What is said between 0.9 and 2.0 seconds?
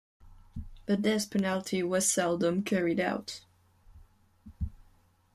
death penalty